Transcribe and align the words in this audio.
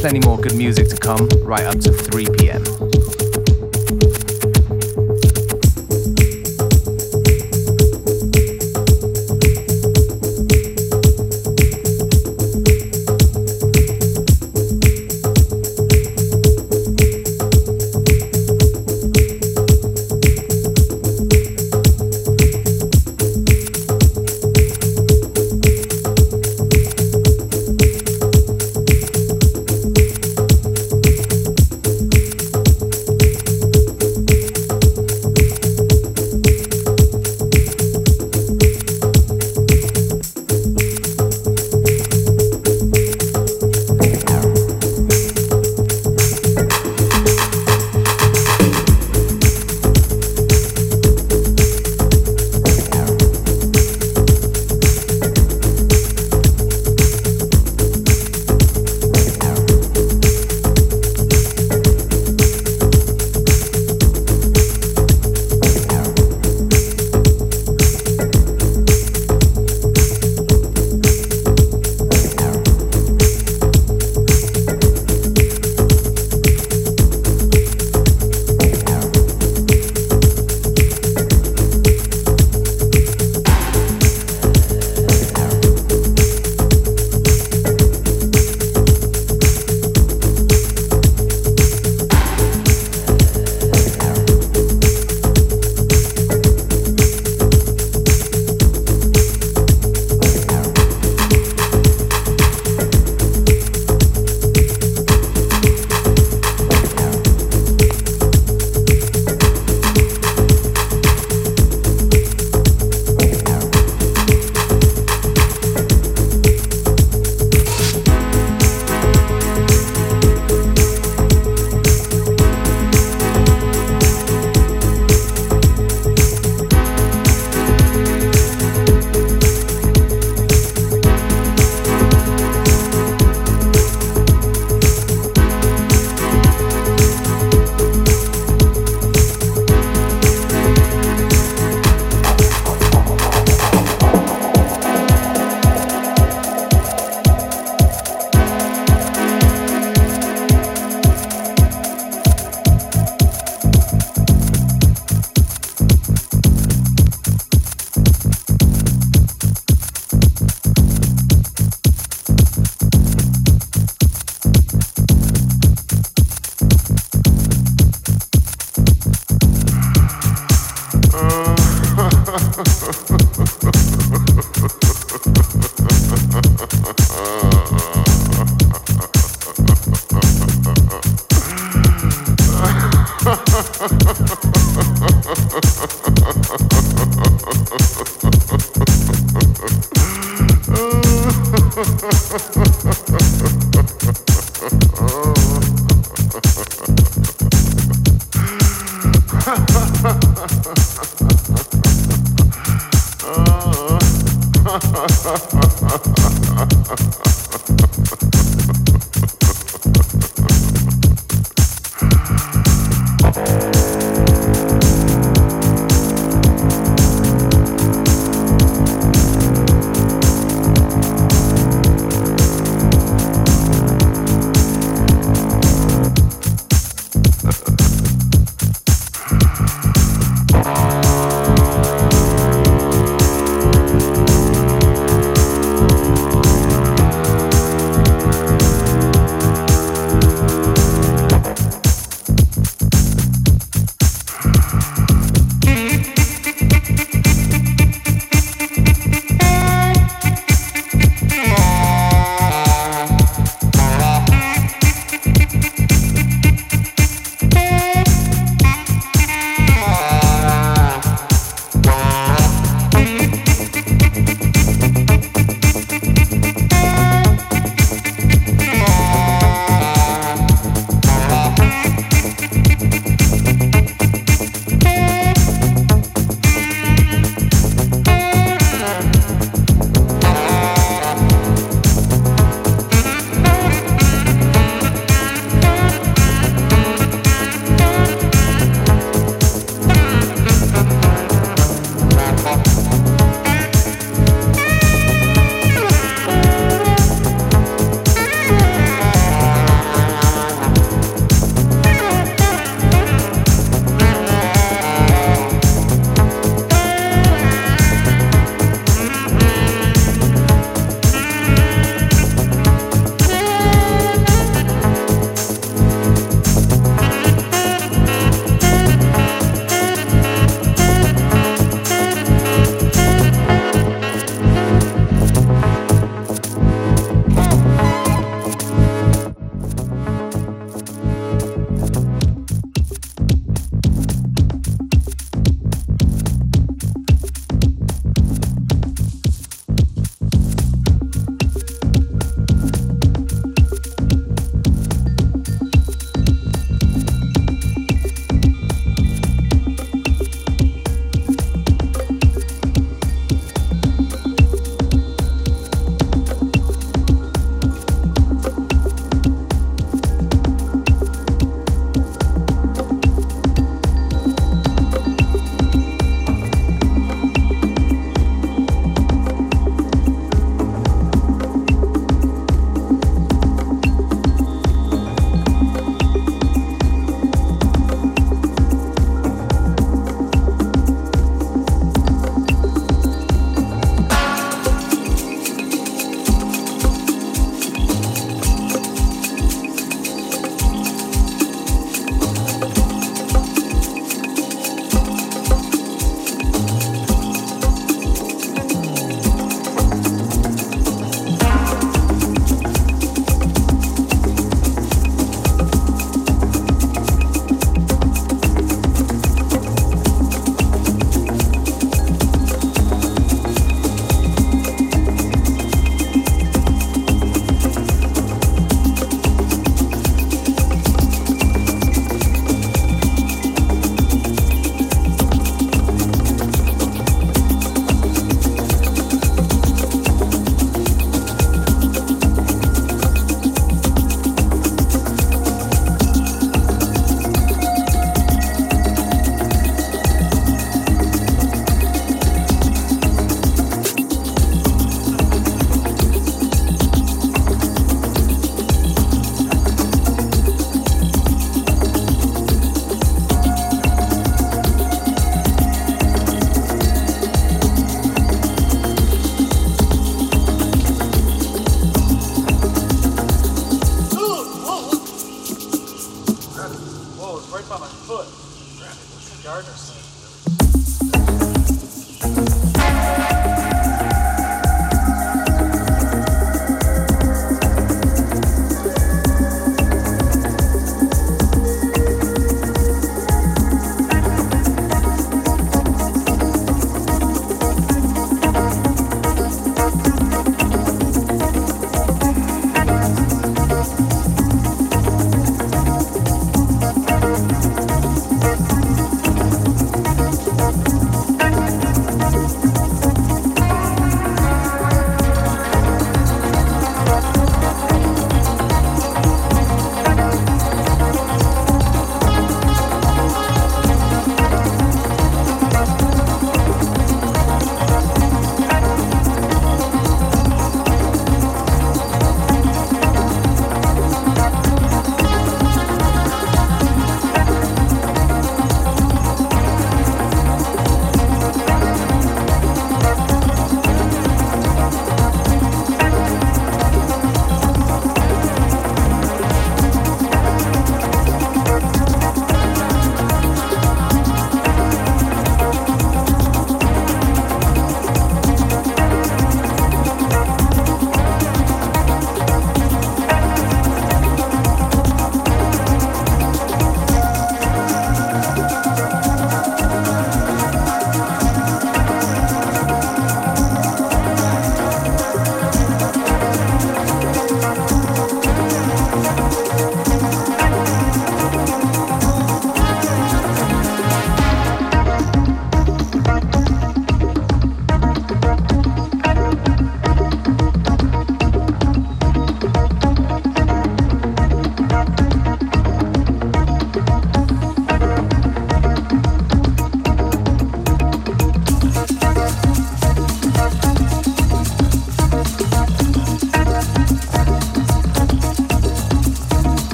Plenty 0.00 0.26
more 0.26 0.38
good 0.38 0.56
music 0.56 0.88
to 0.88 0.96
come 0.96 1.28
right 1.42 1.66
up 1.66 1.78
to 1.78 1.92
3 1.92 2.24
p.m. 2.24 2.39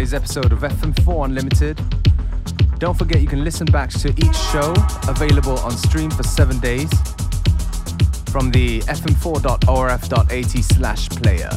today's 0.00 0.14
episode 0.14 0.50
of 0.50 0.60
FM4 0.60 1.26
Unlimited. 1.26 1.78
Don't 2.78 2.96
forget 2.96 3.20
you 3.20 3.26
can 3.28 3.44
listen 3.44 3.66
back 3.66 3.90
to 3.90 4.08
each 4.08 4.36
show 4.50 4.72
available 5.08 5.58
on 5.58 5.72
stream 5.72 6.10
for 6.10 6.22
seven 6.22 6.58
days 6.60 6.88
from 8.30 8.50
the 8.50 8.80
fm4.orf.at 8.80 10.64
slash 10.64 11.10
player. 11.10 11.50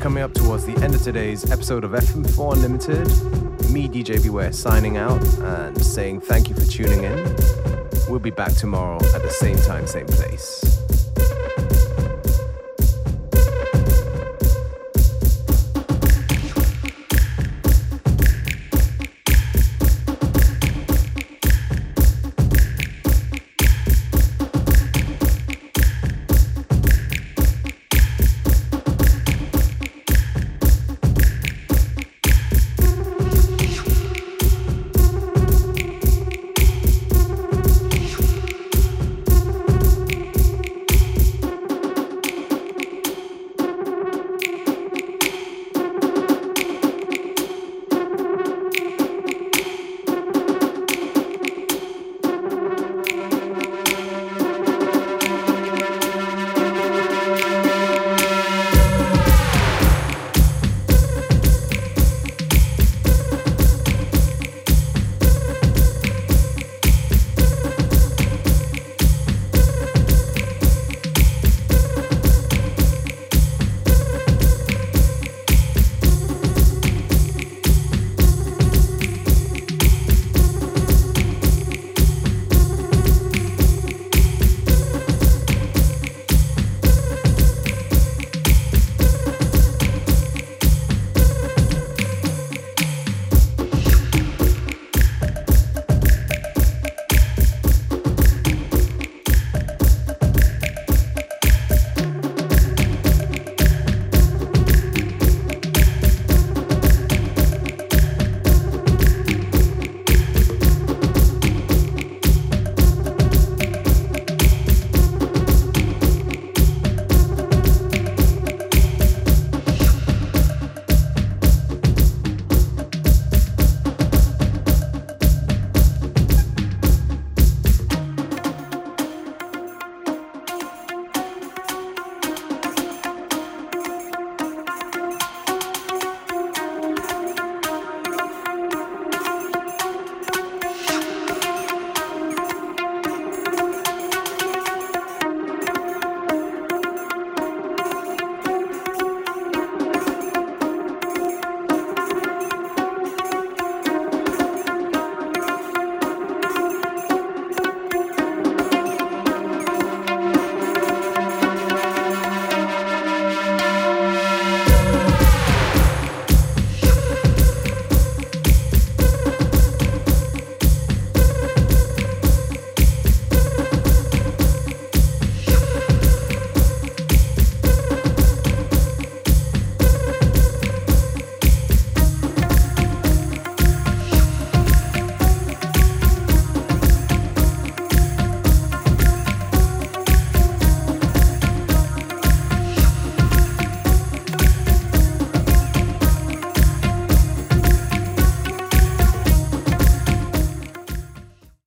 Coming 0.00 0.22
up 0.22 0.32
towards 0.32 0.64
the 0.64 0.74
end 0.82 0.94
of 0.94 1.02
today's 1.02 1.50
episode 1.50 1.84
of 1.84 1.90
FM4 1.90 2.54
Unlimited. 2.54 3.06
Me, 3.70 3.86
DJ 3.86 4.22
Beware, 4.22 4.50
signing 4.50 4.96
out 4.96 5.22
and 5.40 5.84
saying 5.84 6.22
thank 6.22 6.48
you 6.48 6.54
for 6.54 6.64
tuning 6.64 7.04
in. 7.04 7.36
We'll 8.08 8.18
be 8.18 8.30
back 8.30 8.54
tomorrow 8.54 8.96
at 9.14 9.22
the 9.22 9.30
same 9.30 9.56
time, 9.56 9.86
same 9.86 10.06
place. 10.06 10.79